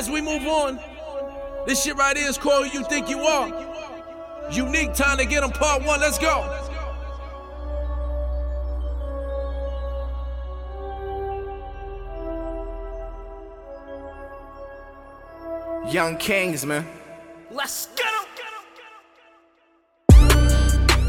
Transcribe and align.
as 0.00 0.08
we 0.08 0.22
move 0.22 0.46
on, 0.46 0.80
this 1.66 1.84
shit 1.84 1.94
right 1.94 2.16
here 2.16 2.26
is 2.26 2.38
called 2.38 2.66
Who 2.68 2.78
You 2.78 2.84
Think 2.86 3.10
You 3.10 3.18
Are. 3.18 3.48
U-Neek 4.50 4.94
time 4.94 5.18
to 5.18 5.26
get 5.26 5.42
them 5.42 5.50
part 5.50 5.84
one. 5.84 6.00
Let's 6.00 6.18
go. 6.18 6.40
Young 15.90 16.16
Kings, 16.16 16.64
man. 16.64 16.86
Let's 17.50 17.88
get 17.88 18.06
them. 18.38 20.18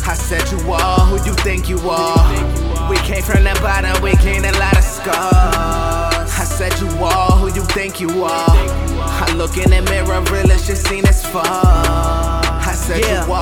I 0.05 0.13
said 0.15 0.51
you 0.51 0.69
are 0.69 0.99
who 1.05 1.15
you 1.25 1.33
think 1.35 1.69
you 1.69 1.79
are. 1.89 2.89
We 2.89 2.97
came 2.97 3.23
from 3.23 3.45
the 3.45 3.57
bottom, 3.61 4.03
we 4.03 4.15
gained 4.17 4.45
a 4.45 4.51
lot 4.59 4.75
of 4.77 4.83
scars. 4.83 6.31
I 6.41 6.43
said 6.43 6.77
you 6.81 6.89
are 7.05 7.31
who 7.37 7.47
you 7.53 7.63
think 7.67 8.01
you 8.01 8.23
are. 8.25 8.60
Look 9.41 9.57
in 9.57 9.71
the 9.71 9.81
mirror, 9.89 10.21
real 10.31 10.51
as 10.51 10.67
just 10.67 10.87
seen 10.87 11.03
as 11.07 11.25
far. 11.25 11.41
I 11.43 12.73
said 12.77 12.99
Yeah. 13.01 13.25
you 13.25 13.33
are 13.33 13.40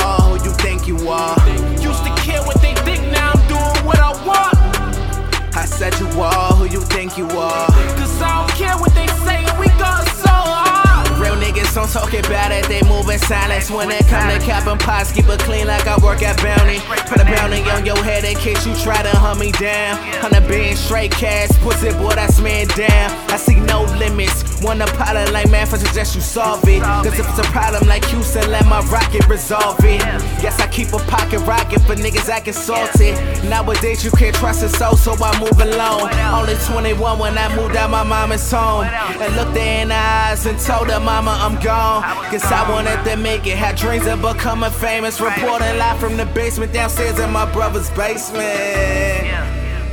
talk 11.99 12.13
about 12.13 12.51
it, 12.51 12.65
they 12.67 12.81
move 12.83 13.09
in 13.09 13.19
silence. 13.19 13.69
When 13.69 13.91
it 13.91 14.07
come 14.07 14.29
to 14.29 14.39
cap 14.45 14.67
and 14.67 14.79
pots, 14.79 15.11
keep 15.11 15.27
it 15.27 15.39
clean 15.39 15.67
like 15.67 15.87
I 15.87 15.97
work 16.03 16.21
at 16.23 16.37
Bounty. 16.37 16.79
Put 17.07 17.21
a 17.21 17.25
bounty 17.25 17.61
on 17.69 17.85
your 17.85 18.01
head 18.03 18.23
in 18.23 18.35
case 18.37 18.65
you 18.65 18.75
try 18.75 19.01
to 19.01 19.09
hunt 19.09 19.39
me 19.39 19.51
down. 19.53 19.97
Hundred 20.21 20.47
being 20.47 20.75
straight 20.75 21.11
cash, 21.11 21.49
pussy 21.59 21.91
boy, 21.93 22.15
that's 22.15 22.39
man 22.39 22.67
down. 22.67 23.11
I 23.29 23.37
see 23.37 23.55
no 23.55 23.83
limits. 23.97 24.61
Wanna 24.61 24.85
pilot 24.87 25.31
like 25.31 25.49
man 25.49 25.67
for 25.67 25.77
suggest 25.77 26.15
you 26.15 26.21
solve 26.21 26.67
it. 26.67 26.81
Cause 26.81 27.19
if 27.19 27.27
it's 27.29 27.39
a 27.39 27.49
problem 27.51 27.87
like 27.87 28.05
Houston, 28.05 28.49
let 28.51 28.65
my 28.65 28.81
rocket 28.87 29.27
resolve 29.27 29.79
it. 29.83 30.01
Yes, 30.43 30.59
I 30.59 30.67
keep 30.67 30.93
a 30.93 30.99
pocket 31.09 31.39
rocket 31.39 31.81
for 31.81 31.95
niggas 31.95 32.29
acting 32.29 32.53
salty. 32.53 33.11
Nowadays 33.47 34.03
you 34.03 34.11
can't 34.11 34.35
trust 34.35 34.63
a 34.63 34.69
soul, 34.69 34.95
so 34.95 35.15
I 35.21 35.37
move 35.39 35.59
alone. 35.59 36.11
Only 36.33 36.55
21 36.65 37.19
when 37.19 37.37
I 37.37 37.55
moved 37.55 37.75
out 37.75 37.89
my 37.89 38.03
mama's 38.03 38.49
home. 38.51 38.85
And 38.85 39.35
looked 39.35 39.57
her 39.57 39.81
in 39.81 39.89
the 39.89 39.95
eyes 39.95 40.45
and 40.45 40.59
told 40.59 40.89
her 40.89 40.99
mama 40.99 41.37
I'm 41.39 41.59
gone. 41.61 41.88
Cause 42.31 42.45
I 42.51 42.69
wanted 42.69 43.03
to 43.09 43.15
make 43.17 43.47
it. 43.47 43.57
Had 43.57 43.75
dreams 43.75 44.05
of 44.07 44.21
becoming 44.21 44.71
famous. 44.71 45.19
Reporting 45.19 45.77
live 45.77 45.99
from 45.99 46.17
the 46.17 46.25
basement 46.27 46.71
downstairs 46.73 47.19
in 47.19 47.31
my 47.31 47.51
brother's 47.51 47.89
basement. 47.91 48.45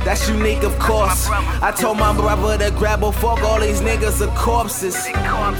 That's 0.05 0.29
U-Neek, 0.29 0.63
of 0.63 0.77
course. 0.79 1.27
I 1.29 1.71
told 1.71 1.97
my 1.97 2.13
brother 2.15 2.57
to 2.57 2.71
grab 2.77 3.03
a 3.03 3.11
fork, 3.11 3.41
all 3.41 3.59
these 3.59 3.81
niggas 3.81 4.21
are 4.25 4.33
corpses. 4.37 4.95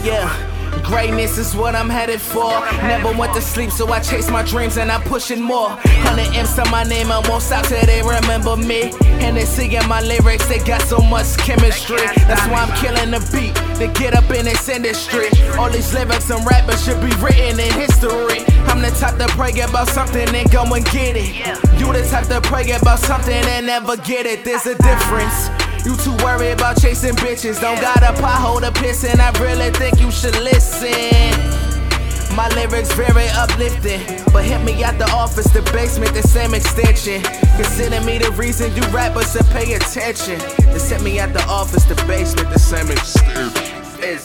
Yeah. 0.06 0.57
Greatness 0.84 1.38
is 1.38 1.56
what 1.56 1.76
I'm 1.76 1.90
headed 1.90 2.22
for. 2.22 2.50
Never 2.84 3.12
went 3.18 3.34
to 3.34 3.42
sleep, 3.42 3.72
so 3.72 3.92
I 3.92 4.00
chase 4.00 4.30
my 4.30 4.44
dreams 4.44 4.78
and 4.78 4.92
I'm 4.92 5.02
pushing 5.02 5.42
more. 5.42 5.70
100 5.70 6.36
M's 6.36 6.58
on 6.60 6.70
my 6.72 6.84
name, 6.84 7.12
I 7.12 7.20
won't 7.28 7.44
stop 7.44 7.66
till 7.66 7.86
they 7.86 8.02
remember 8.02 8.56
me. 8.56 8.94
And 9.24 9.38
they 9.38 9.46
singing 9.46 9.88
my 9.88 10.02
lyrics, 10.02 10.48
they 10.48 10.60
got 10.60 10.82
so 10.82 11.00
much 11.00 11.38
chemistry. 11.38 12.06
That's 12.28 12.46
why 12.48 12.64
I'm 12.64 12.76
killing 12.78 13.12
the 13.12 13.20
beat 13.32 13.56
to 13.80 13.88
get 14.00 14.14
up 14.14 14.30
in 14.32 14.46
this 14.46 14.68
industry. 14.70 15.30
All 15.58 15.70
these 15.70 15.94
lyrics 15.94 16.30
and 16.30 16.46
rappers 16.46 16.84
should 16.84 17.02
be 17.02 17.14
written 17.18 17.60
in 17.60 17.74
history. 17.74 18.46
I'm 18.68 18.82
the 18.82 18.90
type 19.00 19.18
to 19.18 19.28
pray 19.36 19.60
about 19.62 19.88
something 19.90 20.28
and 20.34 20.52
go 20.52 20.64
and 20.64 20.86
get 20.86 21.16
it. 21.16 21.36
You 21.80 21.92
the 21.94 22.08
type 22.10 22.28
to 22.28 22.42
pray 22.42 22.72
about 22.72 23.00
something 23.00 23.34
and 23.34 23.66
never 23.66 23.98
get 23.98 24.26
it. 24.26 24.44
There's 24.44 24.66
a 24.66 24.76
difference. 24.76 25.67
You 25.88 25.96
too 25.96 26.12
worried 26.18 26.52
about 26.52 26.82
chasing 26.82 27.16
bitches. 27.16 27.62
Don't 27.62 27.80
got 27.80 28.04
a 28.04 28.12
pothole 28.22 28.60
to 28.60 28.74
piss 28.74 29.06
in. 29.06 29.22
I 29.22 29.32
really 29.40 29.72
think 29.72 30.02
you 30.02 30.12
should 30.12 30.36
listen. 30.36 31.32
My 32.36 32.50
lyrics 32.50 32.92
very 32.92 33.30
uplifting, 33.30 34.02
but 34.34 34.44
hit 34.44 34.62
me 34.66 34.84
at 34.84 35.00
the 35.00 35.10
office, 35.12 35.50
the 35.54 35.62
basement, 35.72 36.14
the 36.14 36.24
same 36.24 36.54
extension. 36.54 37.22
Consider 37.56 38.02
me 38.02 38.18
the 38.18 38.32
reason 38.32 38.76
you 38.76 38.82
rappers 38.90 39.32
should 39.32 39.46
pay 39.46 39.76
attention. 39.76 40.38
Just 40.74 40.92
hit 40.92 41.02
me 41.02 41.20
at 41.20 41.32
the 41.32 41.44
office, 41.46 41.86
the 41.86 41.96
basement, 42.06 42.50
the 42.52 42.60
same 42.60 42.92
extension. 42.92 43.48
I 44.04 44.18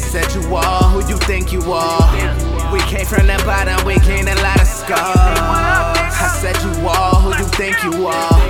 said 0.00 0.32
you 0.34 0.56
are 0.56 0.82
who 0.84 1.06
you 1.10 1.18
think 1.18 1.52
you 1.52 1.60
are. 1.72 2.72
We 2.72 2.80
came 2.88 3.04
from 3.04 3.26
the 3.26 3.36
bottom, 3.44 3.84
we 3.84 3.98
gained 3.98 4.30
a 4.30 4.34
lot 4.36 4.58
of 4.62 4.66
scars. 4.66 5.04
I 5.04 6.38
said 6.40 6.56
you 6.64 6.88
are 6.88 7.15
you 7.38 7.44
think 7.44 7.82
you 7.82 8.06
are. 8.06 8.40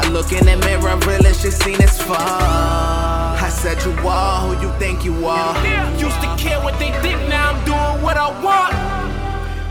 I 0.00 0.08
look 0.10 0.32
in 0.32 0.44
the 0.46 0.56
mirror, 0.66 0.96
real 1.06 1.26
as 1.26 1.42
just 1.42 1.62
seen 1.62 1.80
as 1.82 2.00
far. 2.02 2.16
I 2.18 3.48
said 3.50 3.82
you 3.84 3.92
are 4.06 4.46
who 4.46 4.66
you 4.66 4.72
think 4.78 5.04
you 5.04 5.26
are. 5.26 5.54
Used 5.96 6.20
to 6.20 6.36
care 6.36 6.60
what 6.60 6.78
they 6.78 6.92
think, 7.02 7.18
now 7.28 7.52
I'm 7.52 7.64
doing 7.64 8.02
what 8.02 8.16
I 8.16 8.28
want. 8.42 8.74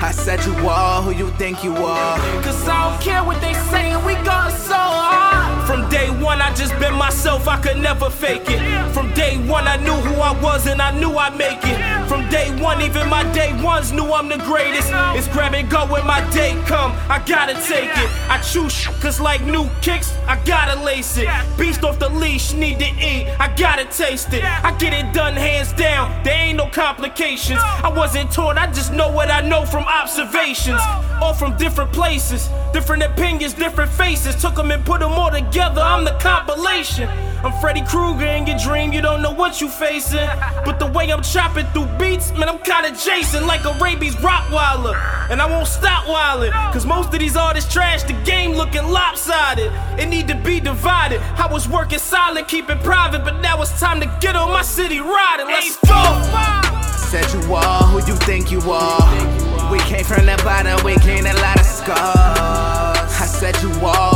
I 0.01 0.11
said 0.11 0.43
you 0.45 0.53
are 0.67 1.01
who 1.01 1.11
you 1.11 1.29
think 1.31 1.63
you 1.63 1.75
are. 1.75 2.17
Cause 2.43 2.67
I 2.67 2.89
don't 2.89 3.01
care 3.01 3.23
what 3.23 3.41
they 3.41 3.53
say, 3.71 3.95
we 4.05 4.13
going 4.23 4.51
so 4.51 4.75
hard. 4.75 5.67
From 5.67 5.89
day 5.89 6.09
one, 6.09 6.41
I 6.41 6.53
just 6.53 6.77
been 6.79 6.93
myself, 6.93 7.47
I 7.47 7.59
could 7.61 7.77
never 7.77 8.09
fake 8.09 8.47
it. 8.47 8.93
From 8.93 9.13
day 9.13 9.37
one, 9.47 9.67
I 9.67 9.77
knew 9.77 9.93
who 9.93 10.21
I 10.21 10.39
was 10.41 10.67
and 10.67 10.81
I 10.81 10.91
knew 10.97 11.11
I'd 11.17 11.35
make 11.35 11.63
it. 11.63 11.86
From 12.07 12.27
day 12.29 12.49
one, 12.61 12.81
even 12.81 13.09
my 13.09 13.23
day 13.33 13.51
ones 13.61 13.91
knew 13.91 14.13
I'm 14.13 14.29
the 14.29 14.37
greatest. 14.37 14.89
It's 15.17 15.27
grab 15.27 15.53
and 15.53 15.69
go 15.69 15.85
when 15.85 16.05
my 16.07 16.21
day 16.31 16.53
come, 16.65 16.93
I 17.09 17.21
gotta 17.25 17.53
take 17.67 17.89
it. 17.89 18.09
I 18.29 18.39
choose 18.41 18.87
cause 19.01 19.19
like 19.19 19.41
new 19.41 19.69
kicks, 19.81 20.15
I 20.25 20.41
gotta 20.45 20.81
lace 20.83 21.17
it. 21.17 21.27
Beast 21.57 21.83
off 21.83 21.99
the 21.99 22.07
leash, 22.07 22.53
need 22.53 22.79
to 22.79 22.85
eat, 22.85 23.27
I 23.39 23.53
gotta 23.57 23.83
taste 23.85 24.33
it. 24.33 24.43
I 24.43 24.75
get 24.77 24.93
it 24.93 25.13
done 25.13 25.33
hands 25.33 25.73
down, 25.73 26.23
there 26.23 26.33
ain't 26.33 26.57
no 26.57 26.67
complications. 26.67 27.59
I 27.61 27.89
wasn't 27.89 28.31
taught, 28.31 28.57
I 28.57 28.67
just 28.67 28.93
know 28.93 29.11
what 29.11 29.29
I 29.29 29.41
know 29.41 29.65
from 29.65 29.83
observations. 29.83 30.81
All 31.21 31.33
from 31.33 31.57
different 31.57 31.91
places, 31.91 32.49
different 32.71 33.03
opinions, 33.03 33.53
different 33.53 33.91
faces. 33.91 34.35
Took 34.35 34.55
them 34.55 34.71
and 34.71 34.85
put 34.85 35.01
them 35.01 35.11
all 35.11 35.31
together, 35.31 35.81
I'm 35.81 36.05
the 36.05 36.17
compilation. 36.19 37.09
I'm 37.43 37.53
Freddy 37.61 37.81
Krueger 37.81 38.25
in 38.25 38.47
your 38.47 38.57
dream, 38.57 38.91
you 38.91 39.01
don't 39.01 39.21
know 39.21 39.31
what 39.31 39.61
you 39.61 39.69
facing. 39.69 40.27
But 40.65 40.79
the 40.79 40.87
way 40.87 41.11
I'm 41.11 41.21
chopping 41.21 41.65
through 41.67 41.85
beats, 41.99 42.31
man, 42.31 42.49
I'm 42.49 42.59
kinda 42.59 42.91
Jason 42.91 43.45
like 43.45 43.63
a 43.63 43.73
rabies 43.73 44.15
Rottweiler. 44.15 44.95
And 45.29 45.41
I 45.41 45.45
won't 45.45 45.67
stop 45.67 46.05
wildin', 46.05 46.51
cause 46.73 46.85
most 46.85 47.13
of 47.13 47.19
these 47.19 47.37
artists 47.37 47.71
trash 47.71 48.03
the 48.03 48.13
game 48.23 48.53
looking 48.53 48.87
lopsided. 48.87 49.71
It 49.99 50.07
need 50.07 50.27
to 50.29 50.35
be 50.35 50.59
divided. 50.59 51.21
I 51.37 51.47
was 51.47 51.69
working 51.69 51.99
solid, 51.99 52.47
keep 52.47 52.69
it 52.69 52.79
private, 52.83 53.23
but 53.23 53.39
now 53.41 53.61
it's 53.61 53.79
time 53.79 53.99
to 54.01 54.07
get 54.19 54.35
on 54.35 54.51
my 54.51 54.63
city 54.63 54.99
riding. 54.99 55.47
Let's 55.47 55.77
go! 55.85 56.77
Said 57.11 57.31
you 57.33 57.53
are 57.53 57.83
who 57.83 57.99
you 58.11 58.17
think 58.25 58.51
you 58.51 58.59
are. 58.71 59.71
We 59.71 59.79
came 59.79 60.03
from 60.03 60.25
the 60.25 60.35
bottom, 60.43 60.83
we 60.83 60.95
gained 60.97 61.27
a 61.27 61.33
lot 61.41 61.59
of 61.59 61.65
scars. 61.65 62.97
I 63.19 63.25
said 63.25 63.55
you 63.61 63.71
are 63.85 64.06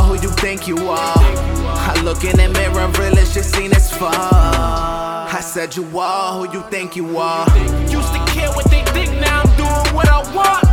look 2.12 2.24
in 2.24 2.36
the 2.36 2.48
mirror, 2.58 2.88
real 2.98 3.18
as 3.18 3.32
just 3.32 3.54
seen 3.54 3.72
as 3.72 3.90
far. 3.90 4.12
I 4.12 5.40
said 5.40 5.74
you 5.76 5.98
are 5.98 6.38
who 6.38 6.52
you 6.52 6.62
think 6.68 6.94
you 6.94 7.16
are. 7.16 7.46
Used 7.88 8.12
to 8.12 8.24
care 8.26 8.50
what 8.50 8.70
they 8.70 8.82
think, 8.92 9.10
now 9.20 9.42
I'm 9.42 9.56
doing 9.56 9.94
what 9.94 10.08
I 10.08 10.20
want. 10.34 10.64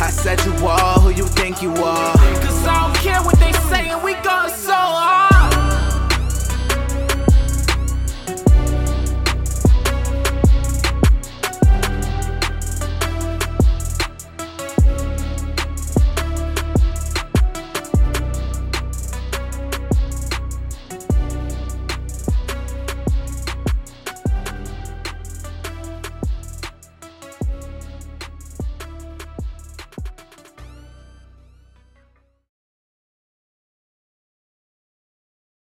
I 0.00 0.10
said 0.10 0.42
you 0.46 0.54
are 0.66 1.00
who 1.00 1.10
you 1.10 1.26
think 1.26 1.60
you 1.62 1.72
are. 1.72 2.27